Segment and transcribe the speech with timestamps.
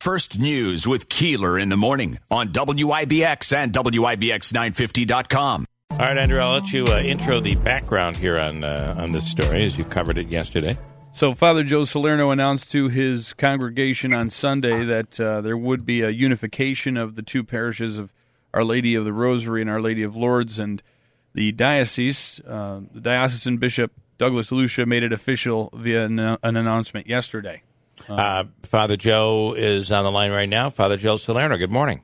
[0.00, 5.66] First News with Keeler in the morning on WIBX and WIBX950.com.
[5.90, 9.30] All right, Andrew, I'll let you uh, intro the background here on uh, on this
[9.30, 10.78] story as you covered it yesterday.
[11.12, 16.00] So, Father Joe Salerno announced to his congregation on Sunday that uh, there would be
[16.00, 18.10] a unification of the two parishes of
[18.54, 20.82] Our Lady of the Rosary and Our Lady of Lourdes, and
[21.34, 27.06] the diocese, uh, the diocesan bishop Douglas Lucia, made it official via an, an announcement
[27.06, 27.62] yesterday.
[28.08, 30.70] Uh, Father Joe is on the line right now.
[30.70, 32.02] Father Joe Salerno, good morning.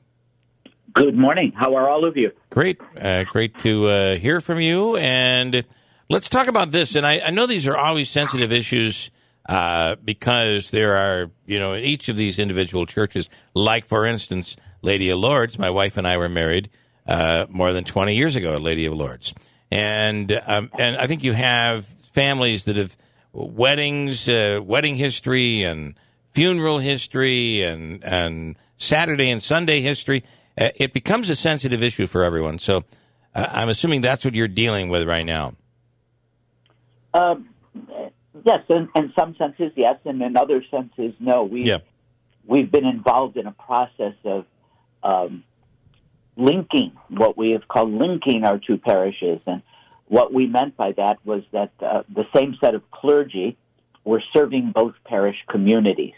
[0.93, 1.53] Good morning.
[1.55, 2.33] How are all of you?
[2.51, 4.97] Great, uh, great to uh, hear from you.
[4.97, 5.65] And
[6.09, 6.95] let's talk about this.
[6.95, 9.11] And I, I know these are always sensitive issues
[9.49, 14.57] uh, because there are, you know, in each of these individual churches, like for instance,
[14.83, 16.71] Lady of Lourdes, My wife and I were married
[17.07, 19.35] uh, more than twenty years ago at Lady of Lourdes.
[19.71, 22.97] and um, and I think you have families that have
[23.45, 25.95] weddings, uh, wedding history, and
[26.33, 30.25] funeral history, and and Saturday and Sunday history
[30.59, 32.59] uh, it becomes a sensitive issue for everyone.
[32.59, 32.85] So
[33.35, 35.55] uh, I'm assuming that's what you're dealing with right now.
[37.15, 37.49] Um,
[38.45, 41.45] yes, in, in some senses, yes, and in other senses, no.
[41.45, 41.79] We Yeah.
[42.47, 44.45] we've been involved in a process of
[45.03, 45.45] um,
[46.37, 49.63] linking what we have called linking our two parishes, and
[50.09, 53.57] what we meant by that was that uh, the same set of clergy
[54.05, 56.15] were serving both parish communities,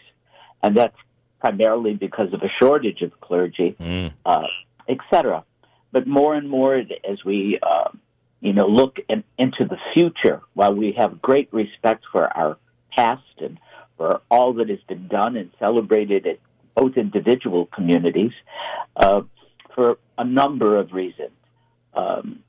[0.63, 0.97] and that's
[1.41, 4.13] primarily because of a shortage of clergy, Mm.
[4.27, 4.43] uh,
[4.89, 5.45] et cetera.
[5.93, 7.91] But more and more, as we uh,
[8.41, 12.59] you know look in, into the future, while we have great respect for our
[12.95, 13.59] past and
[13.97, 16.39] for all that has been done and celebrated at
[16.75, 18.33] both individual communities,
[18.97, 19.23] uh,
[19.75, 21.31] for a number of reasons.
[21.95, 22.41] Um,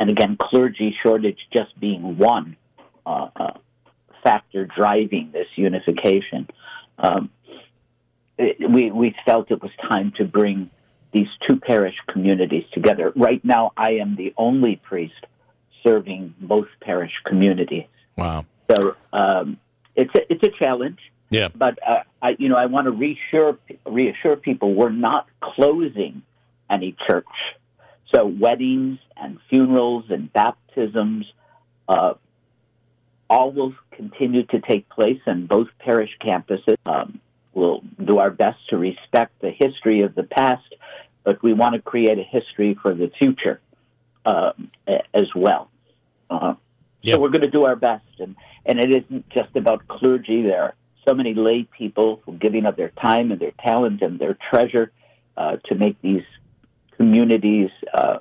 [0.00, 2.56] and again, clergy shortage just being one
[3.06, 3.52] uh, uh,
[4.24, 6.48] factor driving this unification.
[6.98, 7.30] Um,
[8.38, 10.70] it, we we felt it was time to bring
[11.12, 13.12] these two parish communities together.
[13.14, 15.26] Right now, I am the only priest
[15.84, 17.84] serving both parish communities,
[18.16, 18.46] Wow.
[18.70, 19.58] so um,
[19.94, 20.98] it's a, it's a challenge.
[21.28, 21.48] Yeah.
[21.54, 26.22] But uh, I, you know, I want to reassure reassure people we're not closing
[26.70, 27.26] any church.
[28.14, 31.26] So weddings and funerals and baptisms,
[31.88, 32.14] uh,
[33.28, 36.76] all will continue to take place in both parish campuses.
[36.86, 37.20] Um,
[37.54, 40.64] we'll do our best to respect the history of the past,
[41.22, 43.60] but we want to create a history for the future
[44.26, 45.70] um, a- as well.
[46.28, 46.54] Uh,
[47.02, 47.14] Yeah.
[47.14, 50.42] So we're going to do our best, and and it isn't just about clergy.
[50.42, 50.74] There are
[51.08, 54.36] so many lay people who are giving of their time and their talent and their
[54.50, 54.92] treasure
[55.36, 56.24] uh, to make these
[57.00, 58.18] communities uh,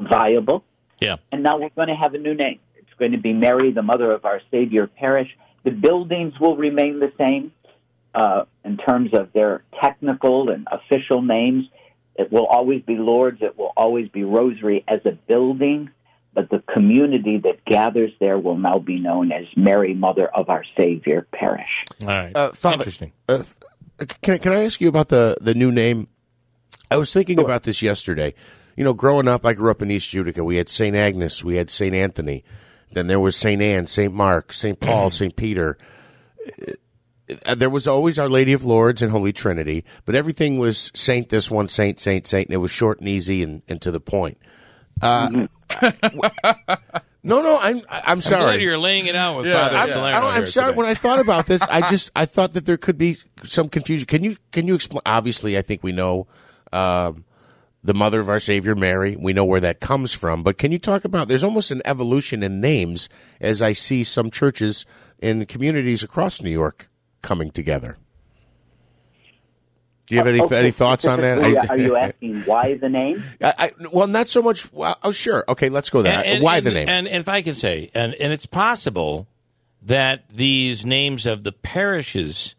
[0.00, 0.64] viable.
[1.00, 1.16] Yeah.
[1.30, 2.58] And now we're going to have a new name.
[2.74, 5.28] It's going to be Mary, the Mother of Our Savior Parish.
[5.62, 7.52] The buildings will remain the same
[8.12, 11.66] uh, in terms of their technical and official names.
[12.16, 13.42] It will always be Lourdes.
[13.42, 15.88] It will always be Rosary as a building,
[16.34, 20.64] but the community that gathers there will now be known as Mary, Mother of Our
[20.76, 21.70] Savior Parish.
[22.02, 22.32] All right.
[22.34, 23.12] Uh, Father- Interesting.
[23.28, 23.44] Uh,
[24.22, 26.08] can can I ask you about the the new name?
[26.90, 28.34] I was thinking about this yesterday.
[28.76, 30.42] You know, growing up, I grew up in East Utica.
[30.44, 30.96] We had St.
[30.96, 31.94] Agnes, we had St.
[31.94, 32.44] Anthony,
[32.92, 33.60] then there was St.
[33.60, 34.12] Anne, St.
[34.12, 34.78] Mark, St.
[34.80, 35.36] Paul, St.
[35.36, 35.76] Peter.
[37.46, 41.28] Uh, There was always Our Lady of Lourdes and Holy Trinity, but everything was Saint
[41.28, 44.00] this one, Saint, Saint, Saint, and it was short and easy and, and to the
[44.00, 44.36] point.
[45.00, 45.46] Uh,
[47.22, 48.42] no, no, I'm I'm I'm sorry.
[48.42, 50.66] glad you're laying it out with Father I'm, Salerno I- I'm sorry.
[50.72, 50.76] today.
[50.76, 54.06] When I thought about this, I just I thought that there could be some confusion.
[54.06, 55.02] Can you can you explain?
[55.06, 56.26] Obviously, I think we know
[56.72, 57.24] um,
[57.82, 59.16] the Mother of Our Savior Mary.
[59.18, 60.42] We know where that comes from.
[60.42, 61.28] But can you talk about?
[61.28, 63.08] There's almost an evolution in names
[63.40, 64.84] as I see some churches
[65.18, 66.88] in communities across New York
[67.22, 67.96] coming together.
[70.06, 71.38] Do you have any Okay, any thoughts on that?
[71.70, 73.22] Are you asking why the name?
[73.40, 74.72] I, I, well, not so much.
[74.72, 75.44] Well, oh, sure.
[75.48, 76.16] Okay, let's go there.
[76.16, 76.88] And- and- Why and- the name?
[76.88, 79.28] And, and if I can say, and, and it's possible
[79.82, 82.56] that these names of the parishes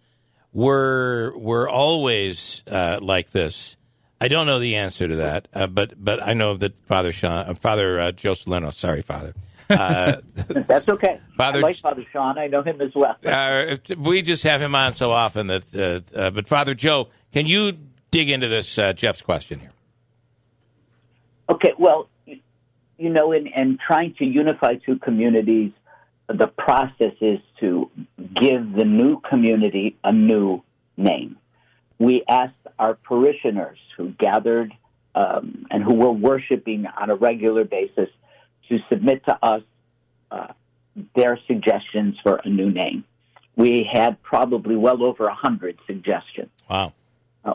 [0.54, 3.76] were were always uh, like this.
[4.22, 7.50] I don't know the answer to that, uh, but but I know that Father Sean,
[7.50, 9.34] uh, Father uh, Joe Salerno, sorry, Father.
[9.68, 11.20] Uh, That's okay.
[11.38, 12.38] Father- I like Father Sean.
[12.38, 13.18] I know him as well.
[13.26, 15.74] uh, we just have him on so often that.
[15.76, 17.74] Uh, uh, but Father Joe, can you
[18.12, 19.72] dig into this uh, Jeff's question here?
[21.50, 22.40] Okay, well, you,
[23.00, 25.72] you know, in, in trying to unify two communities,
[26.28, 27.90] the process is to
[28.36, 30.64] give the new community a new
[30.96, 31.38] name.
[32.02, 34.74] We asked our parishioners who gathered
[35.14, 38.10] um, and who were worshiping on a regular basis
[38.70, 39.62] to submit to us
[40.32, 40.48] uh,
[41.16, 43.04] their suggestions for a new name.
[43.56, 46.50] We had probably well over a hundred suggestions.
[46.68, 46.94] Wow.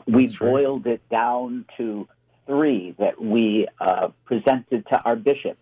[0.05, 0.49] we That's right.
[0.49, 2.07] boiled it down to
[2.45, 5.57] three that we uh, presented to our bishop,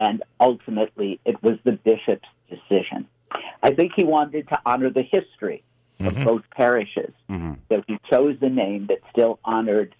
[0.00, 3.06] and ultimately it was the bishop's decision.
[3.62, 5.62] I think he wanted to honor the history
[6.00, 7.12] of both parishes,
[7.68, 9.94] so he chose the name that still honored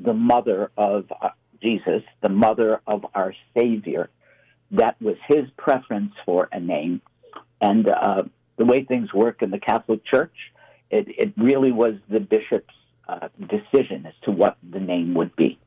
[0.00, 1.30] the mother of uh,
[1.62, 4.10] Jesus, the mother of our Savior.
[4.70, 7.00] That was his preference for a name,
[7.60, 8.24] and uh,
[8.56, 10.34] the way things work in the Catholic Church,
[10.90, 12.74] it, it really was the bishop's
[13.08, 15.58] uh, decision as to what the name would be.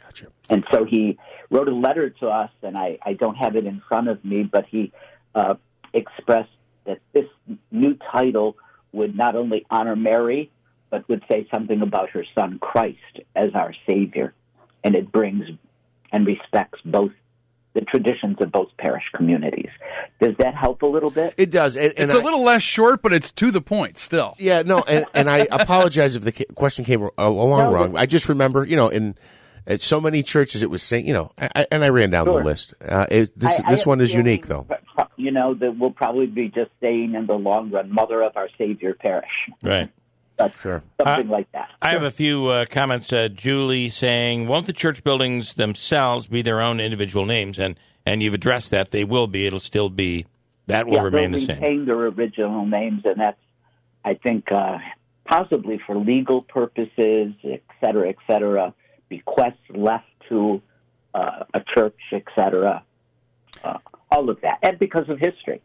[0.00, 0.28] Gotcha.
[0.48, 1.18] And so he
[1.50, 4.44] wrote a letter to us, and I, I don't have it in front of me,
[4.44, 4.92] but he
[5.34, 5.54] uh,
[5.92, 6.50] expressed
[6.84, 7.26] that this
[7.70, 8.56] new title
[8.96, 10.50] would not only honor Mary,
[10.90, 14.34] but would say something about her son Christ as our Savior.
[14.82, 15.44] And it brings
[16.12, 17.12] and respects both
[17.74, 19.68] the traditions of both parish communities.
[20.20, 21.34] Does that help a little bit?
[21.36, 21.76] It does.
[21.76, 24.34] And, and It's a I- little less short, but it's to the point still.
[24.38, 27.96] Yeah, no, and, and I apologize if the question came along No, wrong.
[27.96, 29.14] I just remember, you know, in
[29.66, 32.26] at so many churches it was saying, you know, I, I- and I ran down
[32.26, 32.38] Sure.
[32.40, 32.74] the list.
[32.86, 34.66] Uh, it, this I- I this have one is unique, though.
[35.16, 38.48] You know, that we'll probably be just saying in the long run, Mother of our
[38.58, 39.30] Savior Parish.
[39.62, 39.88] Right.
[40.38, 40.82] But Sure.
[41.02, 41.70] something like that.
[41.80, 43.10] I have a few uh, comments.
[43.10, 47.74] Uh, Julie saying, "Won't the church buildings themselves be their own individual names?" And
[48.04, 48.90] and you've addressed that.
[48.90, 49.46] They will be.
[49.46, 50.26] It'll still be.
[50.66, 51.60] That will yeah, remain they'll the same.
[51.62, 53.40] retain their original names, and that's,
[54.04, 54.76] I think, uh,
[55.26, 58.74] possibly for legal purposes, et cetera, et cetera,
[59.08, 60.60] bequests left to
[61.14, 62.82] uh, a church, et cetera,
[63.64, 63.78] uh,
[64.10, 65.60] all of that, and because of history.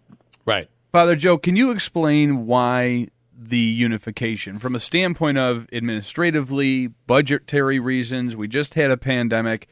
[0.46, 0.70] Right.
[0.92, 3.08] Father Joe, can you explain why
[3.38, 8.36] the unification from a standpoint of administratively, budgetary reasons?
[8.36, 9.68] We just had a pandemic.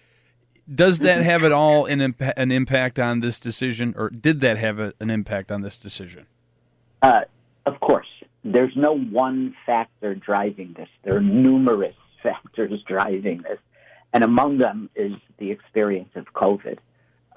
[0.68, 4.57] Does that have at all an, impa- an impact on this decision, or did that
[4.57, 6.27] have a, an impact on this decision?
[7.01, 7.22] Uh,
[7.65, 8.07] of course,
[8.44, 10.88] there's no one factor driving this.
[11.04, 13.60] There are numerous factors driving this,
[14.13, 16.80] and among them is the experience of COVID.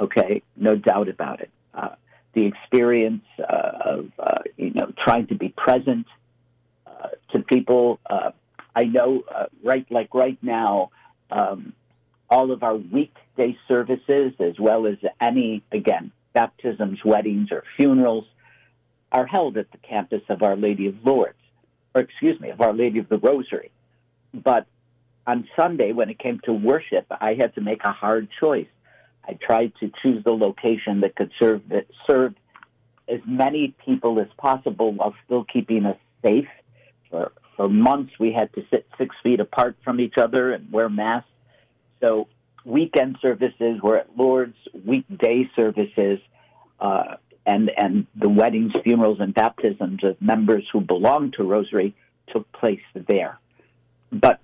[0.01, 1.51] Okay, no doubt about it.
[1.75, 1.91] Uh,
[2.35, 6.07] the experience uh, of uh, you know trying to be present
[6.87, 8.01] uh, to people.
[8.09, 8.31] Uh,
[8.75, 10.91] I know, uh, right, like right now,
[11.31, 11.75] um,
[12.31, 18.25] all of our weekday services, as well as any again baptisms, weddings, or funerals
[19.13, 21.37] are held at the campus of Our Lady of Lourdes,
[21.95, 23.71] or excuse me, of Our Lady of the Rosary.
[24.33, 24.67] But
[25.27, 28.67] on Sunday, when it came to worship, I had to make a hard choice.
[29.25, 32.35] I tried to choose the location that could serve that serve
[33.09, 36.49] as many people as possible while still keeping us safe.
[37.11, 40.89] For for months, we had to sit six feet apart from each other and wear
[40.89, 41.29] masks.
[42.01, 42.27] So
[42.65, 46.19] weekend services were at Lourdes, weekday services,
[46.81, 47.17] uh,
[47.47, 51.95] and and the weddings, funerals, and baptisms of members who belonged to Rosary
[52.33, 53.39] took place there.
[54.11, 54.41] But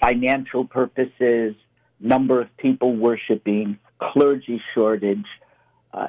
[0.00, 1.54] financial purposes,
[2.00, 5.26] number of people worshiping, clergy shortage,
[5.92, 6.08] uh,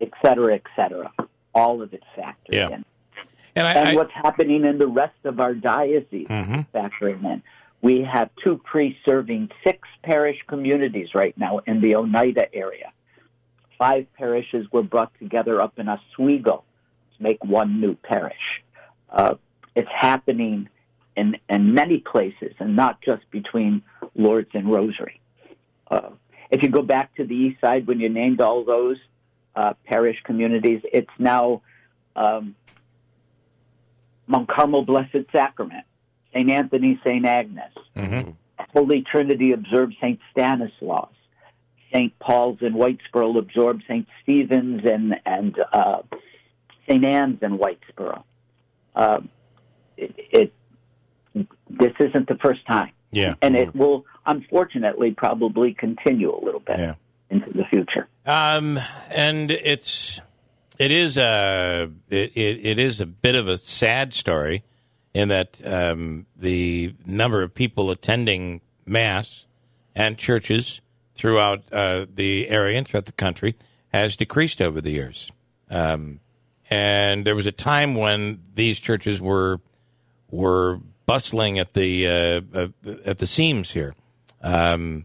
[0.00, 1.12] et cetera, et cetera,
[1.54, 2.68] all of it factored Yeah.
[2.68, 2.84] in
[3.56, 6.68] And I, and I what's happening in the rest of our diocese Mhm.
[6.72, 7.42] factoring in.
[7.82, 12.92] We have two priests serving six parish communities right now in the Oneida area.
[13.78, 16.62] Five parishes were brought together up in Oswego
[17.16, 18.62] to make one new parish.
[19.10, 19.34] Uh,
[19.74, 20.68] it's happening
[21.20, 23.82] in, in many places and not just between
[24.14, 25.20] Lourdes and Rosary.
[25.90, 26.10] Uh,
[26.50, 28.96] if you go back to the east side when you named all those
[29.54, 31.62] uh, parish communities, it's now
[32.16, 32.54] um,
[34.26, 35.84] Mount Carmel Blessed Sacrament,
[36.32, 36.50] St.
[36.50, 37.24] Anthony, St.
[37.24, 38.34] Agnes, Mhm.
[38.74, 40.20] Holy Trinity observed St.
[40.30, 41.12] Stanislaus,
[41.92, 42.16] St.
[42.18, 44.06] Paul's in Whitesboro absorbed St.
[44.22, 46.02] Stephen's and, and uh,
[46.88, 47.04] St.
[47.04, 48.22] Anne's in Whitesboro.
[48.94, 49.28] Um,
[49.96, 50.52] it, it,
[51.78, 53.34] this isn't the first time, yeah.
[53.42, 56.94] and it will unfortunately probably continue a little bit Yeah.
[57.30, 58.08] into the future.
[58.26, 58.78] Um,
[59.10, 60.20] and it's
[60.78, 64.62] it is a it, it, it is a bit of a sad story
[65.14, 69.46] in that um, the number of people attending mass
[69.94, 70.80] and churches
[71.14, 73.56] throughout uh, the area and throughout the country
[73.92, 75.30] has decreased over the years.
[75.68, 76.20] Um,
[76.70, 79.60] and there was a time when these churches were
[80.30, 80.78] were
[81.10, 82.68] bustling at the uh, uh,
[83.04, 83.94] at the seams here.
[84.42, 85.04] Um,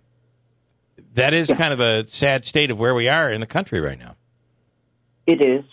[1.13, 3.97] that is kind of a sad state of where we are in the country right
[3.97, 4.15] now.
[5.25, 5.63] It is,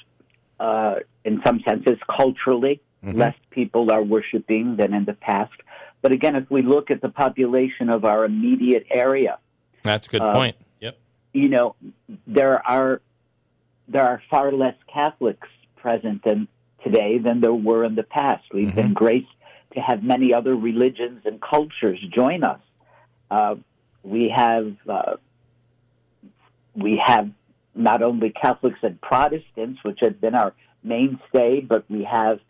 [0.58, 5.52] uh, in some senses, culturally, less people are worshiping than in the past.
[6.00, 9.38] But again, if we look at the population of our immediate area,
[9.82, 10.56] That's a good Uh, point.
[10.80, 10.94] Yep.
[11.32, 11.74] you know,
[12.26, 13.00] there are
[13.88, 16.48] there are far less Catholics present than
[16.84, 18.44] today than there were in the past.
[18.54, 19.34] We've been graced
[19.74, 22.60] to have many other religions and cultures join us.
[23.30, 23.56] Uh,
[24.02, 25.16] we have uh,
[26.74, 27.30] we have
[27.74, 30.52] not only Catholics and Protestants, which has been our
[30.82, 32.40] mainstay, but we have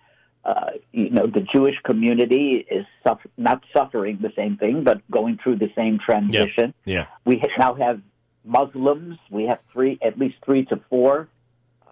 [0.44, 5.38] uh, you know the Jewish community is suffer- not suffering the same thing, but going
[5.42, 6.74] through the same transition.
[6.84, 7.06] Yeah.
[7.24, 8.00] We ha- now have
[8.44, 9.18] Muslims.
[9.30, 11.28] We have three, at least three to four,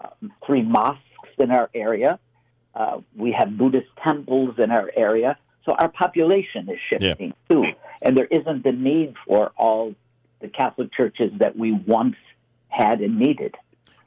[0.02, 0.08] uh,
[0.46, 1.00] three mosques
[1.38, 2.18] in our area.
[2.75, 5.37] Uh, we have Buddhist temples in our area.
[5.65, 7.65] So our population is shifting too,
[8.03, 9.95] and there isn't the need for all
[10.41, 12.17] the Catholic churches that we once
[12.69, 13.57] had and needed.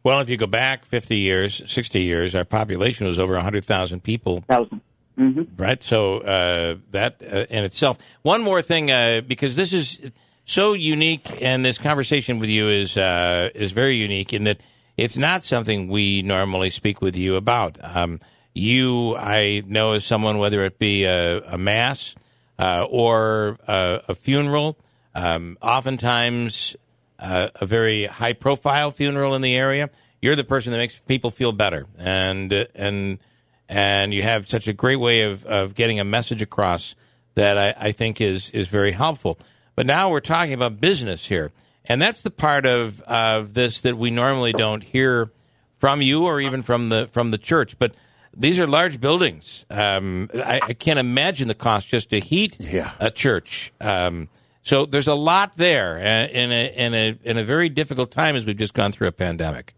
[0.03, 4.41] Well, if you go back 50 years, 60 years, our population was over 100,000 people.
[4.41, 4.82] Thousand.
[5.15, 5.82] hmm Right.
[5.82, 7.98] So uh, that uh, in itself.
[8.24, 10.00] One more thing, uh, because this is
[10.46, 14.60] so unique, and this conversation with you is uh, is very unique in that
[14.98, 17.77] it's not something we normally speak with you about.
[17.82, 18.20] Um,
[18.53, 22.15] you, I know, as someone, whether it be a, a mass
[22.60, 24.77] uh, or a, a funeral,
[25.15, 26.75] um, oftentimes
[27.19, 29.89] uh, a very high profile funeral in the area.
[30.22, 33.19] You're the person that makes people feel better, and and
[33.67, 36.95] and you have such a great way of, of getting a message across
[37.36, 39.38] that I, I think is is very helpful.
[39.75, 41.51] But now we're talking about business here,
[41.86, 45.31] and that's the part of of this that we normally don't hear
[45.77, 47.77] from you or even from the from the church.
[47.77, 47.93] But
[48.35, 49.65] these are large buildings.
[49.69, 52.91] Um, I, I can't imagine the cost just to heat Yeah.
[52.99, 53.71] a church.
[53.79, 54.29] Um,
[54.63, 58.35] so there's a lot there uh, in a in a in a very difficult time
[58.35, 59.73] as we've just gone through a pandemic.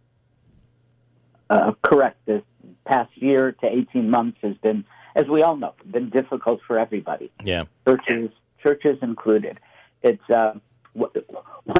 [1.49, 2.17] Uh, correct.
[2.25, 2.41] This
[2.85, 4.85] past year to 18 months has been,
[5.15, 8.29] as we all know, been difficult for everybody, Yeah, churches,
[8.61, 9.59] churches included.
[10.03, 10.53] It's uh,
[10.93, 11.09] one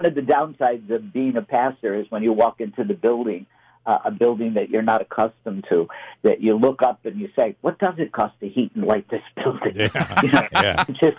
[0.06, 3.46] of the downsides of being a pastor is when you walk into the building,
[3.86, 5.88] uh, a building that you're not accustomed to,
[6.24, 9.08] that you look up and you say, "What does it cost to heat and light
[9.10, 10.20] this building?" Yeah.
[10.24, 10.86] You know, Yeah.
[10.88, 11.18] I just,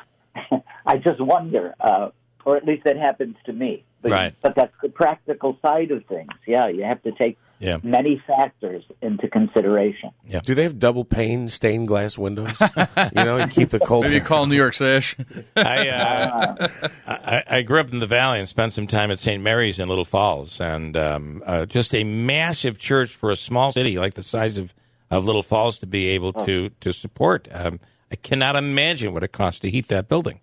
[0.87, 2.11] I just wonder, uh,
[2.45, 3.85] or at least that happens to me.
[4.03, 4.35] But, Right.
[4.43, 6.31] but that's the practical side of things.
[6.47, 7.79] Yeah, you have to take Yeah.
[7.83, 10.11] many factors into consideration.
[10.45, 12.61] Do they have double pane stained glass windows?
[12.61, 14.05] you know, and keep the cold.
[14.05, 15.17] Maybe call New York Sash.
[15.57, 16.69] I, uh,
[17.07, 19.43] I I grew up in the Valley and spent some time at St.
[19.43, 23.99] Mary's in Little Falls, and um, uh, just a massive church for a small city
[23.99, 24.75] like the size of,
[25.11, 27.49] of Little Falls to be able to to support.
[27.51, 27.81] Um,
[28.13, 30.41] I cannot imagine what it costs to heat that building,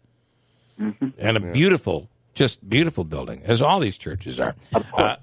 [0.78, 4.56] and a beautiful, just beautiful building, as all these churches are.
[4.98, 5.16] Uh,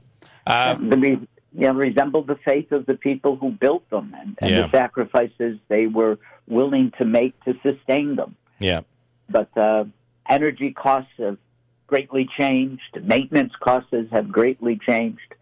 [0.47, 4.39] uh, the re, you know, resemble the faith of the people who built them and,
[4.41, 4.63] and Yeah.
[4.63, 8.37] the sacrifices they were willing to make to sustain them.
[8.59, 8.83] yeah.
[9.29, 9.85] But uh,
[10.29, 11.39] energy costs have
[11.87, 15.35] greatly changed, maintenance costs have greatly changed,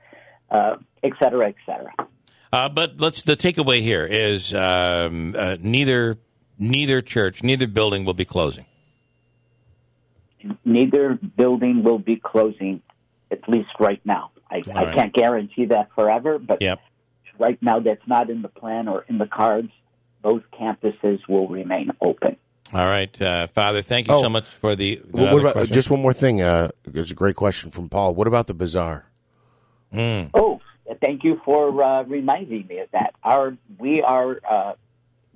[0.51, 1.93] uh, et cetera, et cetera.
[2.53, 6.19] Uh, but let's the takeaway here is um, uh, neither
[6.59, 8.65] neither church, neither building will be closing.
[10.65, 12.81] Neither building will be closing,
[13.31, 14.31] at least right now.
[14.51, 14.95] I, I right.
[14.95, 16.81] can't guarantee that forever, but Yep.
[17.39, 19.71] right now that's not in the plan or in the cards.
[20.23, 22.37] Both campuses will remain open.
[22.75, 23.81] All right, uh, Father.
[23.83, 24.21] Thank you Oh.
[24.23, 24.97] so much for the.
[24.97, 26.43] the Well, what about just one more thing?
[26.43, 28.15] Uh, there's a great question from Paul.
[28.15, 29.07] What about the bazaar?
[29.95, 30.61] Oh,
[31.03, 33.15] thank you for uh, reminding me of that.
[33.23, 34.73] Our we are uh,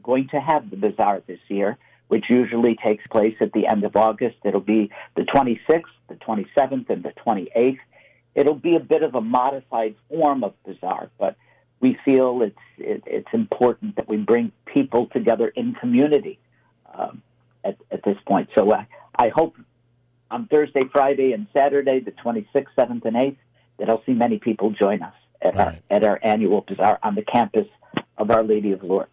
[0.03, 1.79] going to have the bazaar this year,
[2.09, 4.37] which usually takes place at the end of August.
[4.45, 7.79] It'll be the 26th, the 27th, and the 28th.
[8.35, 11.37] It'll be a bit of a modified form of bazaar, but
[11.81, 16.39] we feel it's it, it's important that we bring people together in community
[16.95, 17.23] um,
[17.65, 18.49] at, at this point.
[18.55, 18.85] So uh,
[19.15, 19.57] I hope
[20.31, 23.37] on Thursday, Friday, and Saturday, the 26th, 7th, and 8th,
[23.79, 25.83] that I'll see many people join us at, our, right.
[25.91, 27.67] at our annual bazaar on the campus
[28.17, 29.11] of Our Lady of Lourdes.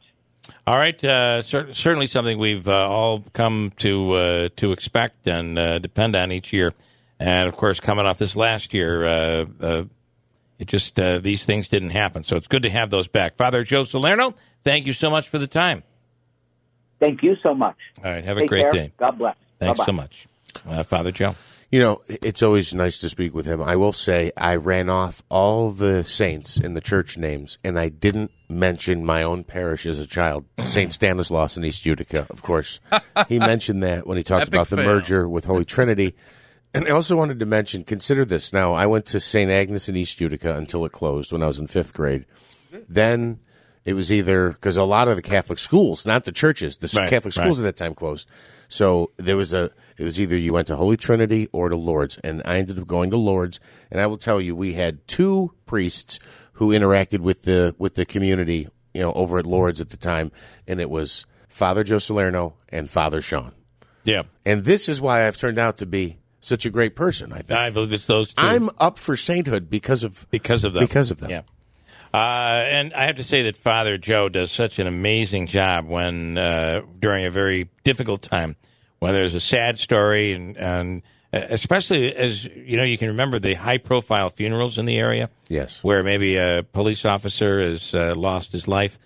[0.65, 5.59] All right, uh, cer- certainly something we've uh, all come to uh, to expect and
[5.59, 6.73] uh, depend on each year.
[7.19, 9.83] And of course, coming off this last year, uh, uh,
[10.57, 12.23] it just uh, these things didn't happen.
[12.23, 13.35] So it's good to have those back.
[13.35, 15.83] Father Joe Salerno, thank you so much for the time.
[16.99, 17.77] Thank you so much.
[18.03, 18.71] All right, have a great care.
[18.71, 18.93] day.
[18.97, 19.35] God bless.
[19.59, 19.85] Thanks Bye-bye.
[19.85, 20.27] so much,
[20.67, 21.35] uh, Father Joe.
[21.71, 23.61] You know, it's always nice to speak with him.
[23.61, 27.89] I will say I ran off all the saints in the church names, and I
[27.89, 30.91] didn't mention my own parish as a child, St.
[30.91, 32.79] Stanislaus in East Utica, of course.
[33.27, 34.85] he mentioned that when he talked Epic about the fail.
[34.85, 36.15] merger with Holy Trinity.
[36.73, 38.53] And I also wanted to mention, consider this.
[38.53, 39.49] Now, I went to St.
[39.49, 42.25] Agnes in East Utica until it closed when I was in fifth grade.
[42.87, 43.39] Then
[43.85, 47.09] it was either because a lot of the Catholic schools, not the churches, the Right,
[47.09, 47.43] Catholic right.
[47.43, 48.29] schools at that time closed.
[48.67, 52.19] So there was a, it was either you went to Holy Trinity or to Lourdes,
[52.23, 53.59] and I ended up going to Lourdes.
[53.89, 56.19] And I will tell you, we had two priests
[56.53, 60.31] who interacted with the with the community, you know, over at Lourdes at the time,
[60.67, 63.53] and it was Father Joe Salerno and Father Sean.
[64.03, 67.33] Yeah, And this is why I've turned out to be such a great person.
[67.33, 70.73] I think I believe it's those 2 I'm up for sainthood because of because of
[70.73, 70.83] them.
[70.83, 71.29] because of them.
[71.29, 71.41] Yeah.
[72.13, 72.17] Uh,
[72.65, 76.81] and I have to say that Father Joe does such an amazing job when uh,
[76.99, 78.55] during a very difficult time,
[78.97, 83.37] when there's a sad story, and, and uh, especially as you know, you can remember
[83.37, 85.29] the high-profile funerals in the area.
[85.49, 85.83] Yes.
[85.83, 88.97] where maybe a police officer has uh, lost his life.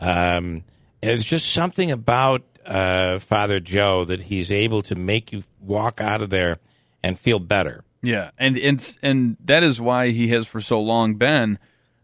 [0.00, 0.64] Um,
[1.00, 6.22] there's just something about uh, Father Joe that he's able to make you walk out
[6.22, 6.58] of there
[7.02, 7.84] and feel better.
[8.02, 11.58] Yeah, and and and that is why he has for so long been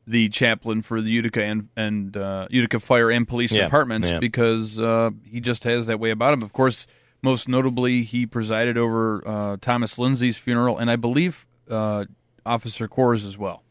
[0.06, 4.18] the chaplain for the Utica and and uh, Utica Fire and Police Yeah, Departments yeah.
[4.20, 6.42] because uh, he just has that way about him.
[6.42, 6.86] Of course,
[7.20, 12.04] most notably, he presided over uh, Thomas Lindsay's funeral, and I believe uh,
[12.46, 13.64] Officer Coors as well.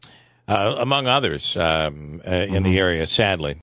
[0.46, 3.06] uh, among others um, uh, in the area.
[3.06, 3.56] Sadly,